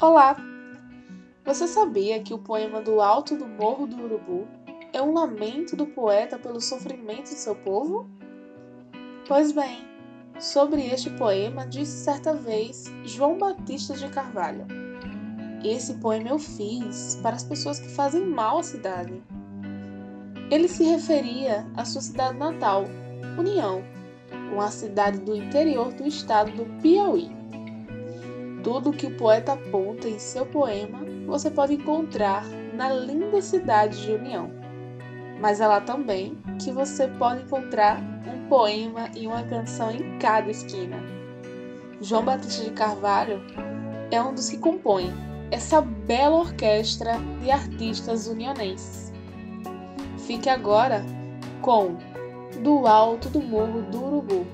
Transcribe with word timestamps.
Olá! 0.00 0.36
Você 1.44 1.68
sabia 1.68 2.20
que 2.20 2.34
o 2.34 2.38
poema 2.38 2.80
do 2.80 3.00
Alto 3.00 3.36
do 3.36 3.46
Morro 3.46 3.86
do 3.86 4.02
Urubu 4.02 4.48
é 4.92 5.00
um 5.00 5.14
lamento 5.14 5.76
do 5.76 5.86
poeta 5.86 6.36
pelo 6.36 6.60
sofrimento 6.60 7.30
de 7.30 7.36
seu 7.36 7.54
povo? 7.54 8.10
Pois 9.28 9.52
bem, 9.52 9.86
sobre 10.40 10.84
este 10.84 11.10
poema 11.10 11.64
disse 11.64 12.04
certa 12.04 12.34
vez 12.34 12.92
João 13.04 13.38
Batista 13.38 13.94
de 13.94 14.08
Carvalho: 14.08 14.66
Esse 15.64 15.94
poema 15.94 16.30
eu 16.30 16.40
fiz 16.40 17.20
para 17.22 17.36
as 17.36 17.44
pessoas 17.44 17.78
que 17.78 17.88
fazem 17.88 18.26
mal 18.26 18.58
à 18.58 18.62
cidade. 18.64 19.22
Ele 20.50 20.66
se 20.66 20.82
referia 20.82 21.64
à 21.76 21.84
sua 21.84 22.02
cidade 22.02 22.36
natal, 22.36 22.84
União, 23.38 23.80
uma 24.52 24.72
cidade 24.72 25.20
do 25.20 25.36
interior 25.36 25.92
do 25.92 26.04
estado 26.04 26.50
do 26.50 26.82
Piauí. 26.82 27.43
Tudo 28.64 28.92
que 28.92 29.06
o 29.06 29.14
poeta 29.14 29.52
aponta 29.52 30.08
em 30.08 30.18
seu 30.18 30.46
poema 30.46 31.00
você 31.26 31.50
pode 31.50 31.74
encontrar 31.74 32.46
na 32.72 32.90
linda 32.90 33.42
cidade 33.42 34.02
de 34.02 34.12
União. 34.12 34.50
Mas 35.38 35.60
é 35.60 35.66
lá 35.66 35.82
também 35.82 36.38
que 36.58 36.72
você 36.72 37.06
pode 37.06 37.42
encontrar 37.42 38.00
um 38.26 38.48
poema 38.48 39.10
e 39.14 39.26
uma 39.26 39.42
canção 39.42 39.90
em 39.90 40.18
cada 40.18 40.50
esquina. 40.50 40.96
João 42.00 42.24
Batista 42.24 42.64
de 42.64 42.70
Carvalho 42.70 43.42
é 44.10 44.22
um 44.22 44.32
dos 44.32 44.48
que 44.48 44.56
compõe 44.56 45.12
essa 45.50 45.82
bela 45.82 46.36
orquestra 46.36 47.18
de 47.42 47.50
artistas 47.50 48.26
unionenses. 48.26 49.12
Fique 50.26 50.48
agora 50.48 51.04
com 51.60 51.98
Do 52.62 52.86
Alto 52.86 53.28
do 53.28 53.42
Morro 53.42 53.82
do 53.82 54.02
Urubu, 54.02 54.46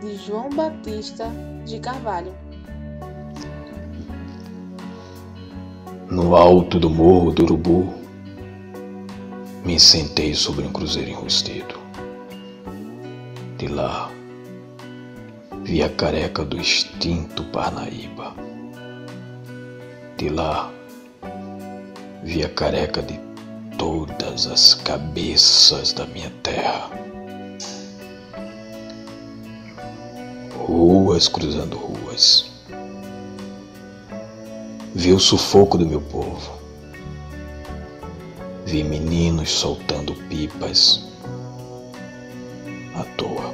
de 0.00 0.16
João 0.16 0.48
Batista 0.48 1.30
de 1.66 1.78
Carvalho. 1.78 2.43
No 6.14 6.36
alto 6.36 6.78
do 6.78 6.88
morro 6.88 7.32
do 7.32 7.42
Urubu, 7.42 7.92
me 9.64 9.80
sentei 9.80 10.32
sobre 10.32 10.64
um 10.64 10.70
cruzeiro 10.70 11.10
enrustido. 11.10 11.74
De 13.58 13.66
lá, 13.66 14.08
vi 15.64 15.82
a 15.82 15.88
careca 15.88 16.44
do 16.44 16.56
extinto 16.56 17.42
Parnaíba. 17.46 18.32
De 20.16 20.28
lá, 20.28 20.70
vi 22.22 22.44
a 22.44 22.48
careca 22.48 23.02
de 23.02 23.18
todas 23.76 24.46
as 24.46 24.74
cabeças 24.74 25.92
da 25.92 26.06
minha 26.06 26.30
terra. 26.44 26.90
Ruas 30.64 31.26
cruzando 31.26 31.76
ruas 31.76 32.53
Vi 34.96 35.12
o 35.12 35.18
sufoco 35.18 35.76
do 35.76 35.84
meu 35.84 36.00
povo. 36.00 36.52
Vi 38.64 38.84
meninos 38.84 39.50
soltando 39.50 40.14
pipas 40.28 41.04
à 42.94 43.02
toa. 43.16 43.52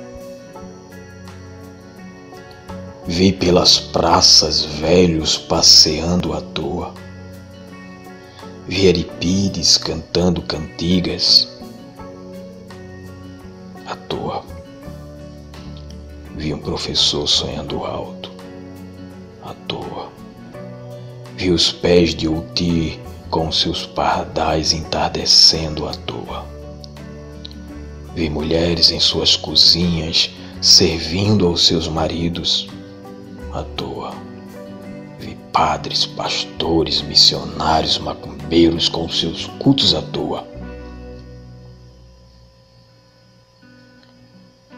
Vi 3.06 3.32
pelas 3.32 3.80
praças 3.80 4.64
velhos 4.64 5.38
passeando 5.38 6.34
à 6.34 6.42
toa. 6.42 6.92
Vi 8.68 8.86
Aripides 8.86 9.78
cantando 9.78 10.42
cantigas 10.42 11.48
à 13.86 13.96
toa. 13.96 14.44
Vi 16.36 16.52
um 16.52 16.58
professor 16.58 17.26
sonhando 17.26 17.84
alto 17.84 18.30
à 19.42 19.54
toa. 19.66 19.99
Vi 21.40 21.50
os 21.50 21.72
pés 21.72 22.14
de 22.14 22.28
Uti 22.28 23.00
com 23.30 23.50
seus 23.50 23.86
pardais 23.86 24.74
entardecendo 24.74 25.88
à 25.88 25.94
toa. 25.94 26.46
Vi 28.14 28.28
mulheres 28.28 28.90
em 28.90 29.00
suas 29.00 29.36
cozinhas 29.36 30.30
servindo 30.60 31.46
aos 31.46 31.66
seus 31.66 31.88
maridos 31.88 32.68
à 33.54 33.62
toa. 33.62 34.12
Vi 35.18 35.34
padres, 35.50 36.04
pastores, 36.04 37.00
missionários, 37.00 37.96
macumbeiros 37.96 38.86
com 38.86 39.08
seus 39.08 39.46
cultos 39.58 39.94
à 39.94 40.02
toa. 40.02 40.46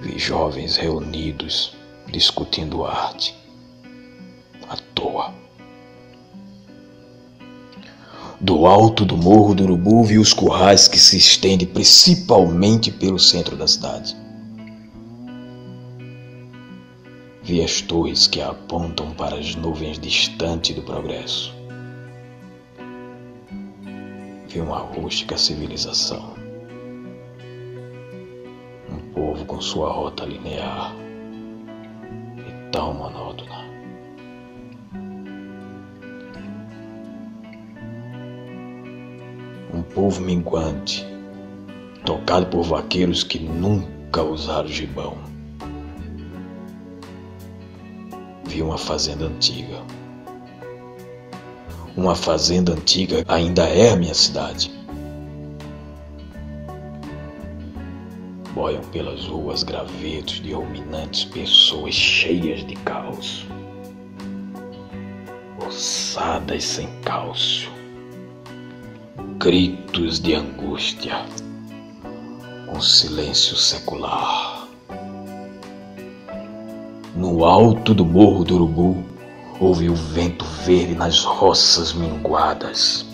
Vi 0.00 0.16
jovens 0.16 0.76
reunidos 0.76 1.72
discutindo 2.06 2.84
arte 2.84 3.34
à 4.68 4.76
toa. 4.94 5.42
Do 8.44 8.66
alto 8.66 9.04
do 9.04 9.16
morro 9.16 9.54
do 9.54 9.62
Urubu 9.62 10.02
vi 10.02 10.18
os 10.18 10.34
currais 10.34 10.88
que 10.88 10.98
se 10.98 11.16
estendem 11.16 11.64
principalmente 11.64 12.90
pelo 12.90 13.16
centro 13.16 13.54
da 13.56 13.68
cidade. 13.68 14.16
Vi 17.44 17.62
as 17.62 17.80
torres 17.80 18.26
que 18.26 18.40
apontam 18.40 19.12
para 19.12 19.36
as 19.36 19.54
nuvens 19.54 19.96
distantes 19.96 20.74
do 20.74 20.82
progresso. 20.82 21.54
Vi 24.48 24.60
uma 24.60 24.78
rústica 24.78 25.38
civilização. 25.38 26.34
Um 28.90 29.12
povo 29.14 29.44
com 29.44 29.60
sua 29.60 29.92
rota 29.92 30.24
linear 30.24 30.92
e 32.38 32.72
tão 32.72 32.92
monótona. 32.92 33.61
Um 39.72 39.82
povo 39.82 40.20
minguante, 40.20 41.06
tocado 42.04 42.46
por 42.46 42.62
vaqueiros 42.62 43.24
que 43.24 43.38
nunca 43.38 44.22
usaram 44.22 44.68
gibão. 44.68 45.16
Vi 48.44 48.60
uma 48.60 48.76
fazenda 48.76 49.26
antiga. 49.26 49.80
Uma 51.96 52.14
fazenda 52.14 52.72
antiga 52.72 53.24
ainda 53.28 53.64
é 53.64 53.92
a 53.92 53.96
minha 53.96 54.14
cidade. 54.14 54.70
Boiam 58.54 58.82
pelas 58.92 59.24
ruas 59.24 59.62
gravetos 59.62 60.42
de 60.42 60.52
ruminantes 60.52 61.24
pessoas 61.24 61.94
cheias 61.94 62.66
de 62.66 62.76
caos, 62.76 63.46
ossadas 65.66 66.62
sem 66.62 66.88
cálcio 67.00 67.81
gritos 69.42 70.20
de 70.20 70.36
angústia, 70.36 71.26
um 72.72 72.80
silêncio 72.80 73.56
secular. 73.56 74.68
No 77.16 77.44
alto 77.44 77.92
do 77.92 78.04
morro 78.04 78.44
do 78.44 78.54
Urubu, 78.54 79.04
ouvi 79.58 79.90
o 79.90 79.96
vento 79.96 80.44
verde 80.44 80.94
nas 80.94 81.24
roças 81.24 81.92
minguadas. 81.92 83.04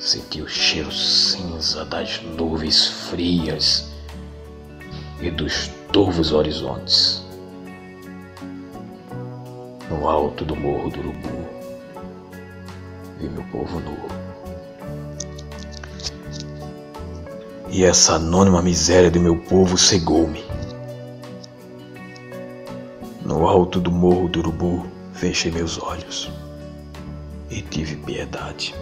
Senti 0.00 0.42
o 0.42 0.48
cheiro 0.48 0.90
cinza 0.90 1.84
das 1.84 2.20
nuvens 2.36 2.88
frias 2.88 3.92
e 5.20 5.30
dos 5.30 5.70
turvos 5.92 6.32
horizontes. 6.32 7.24
No 9.88 10.08
alto 10.08 10.44
do 10.44 10.56
morro 10.56 10.90
do 10.90 10.98
Urubu, 10.98 11.61
vi 13.22 13.28
meu 13.28 13.44
povo 13.44 13.78
nu. 13.78 13.96
E 17.70 17.84
essa 17.84 18.14
anônima 18.14 18.60
miséria 18.60 19.10
do 19.10 19.20
meu 19.20 19.38
povo 19.38 19.78
cegou-me. 19.78 20.44
No 23.24 23.46
alto 23.46 23.80
do 23.80 23.90
morro 23.90 24.28
do 24.28 24.40
urubu, 24.40 24.86
fechei 25.14 25.50
meus 25.52 25.80
olhos 25.80 26.30
e 27.48 27.62
tive 27.62 27.96
piedade 27.96 28.74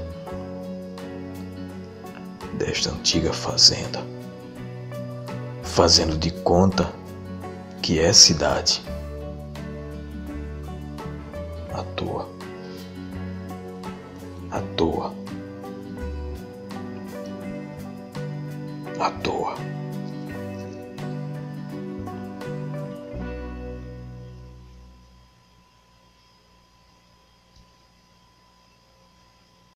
desta 2.55 2.91
antiga 2.91 3.33
fazenda, 3.33 4.03
fazendo 5.63 6.17
de 6.17 6.31
conta 6.31 6.91
que 7.83 7.99
é 8.01 8.13
cidade 8.13 8.83
à 11.73 11.83
toa 11.95 12.40
à 14.53 14.61
toa. 14.77 15.13
À 19.01 19.11
toa. 19.23 19.55